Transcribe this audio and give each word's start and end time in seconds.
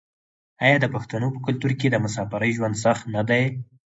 آیا 0.63 0.77
د 0.81 0.85
پښتنو 0.95 1.27
په 1.35 1.39
کلتور 1.45 1.71
کې 1.79 1.87
د 1.89 1.95
مسافرۍ 2.05 2.51
ژوند 2.57 2.75
سخت 2.85 3.03
نه 3.15 3.21
دی؟ 3.29 3.43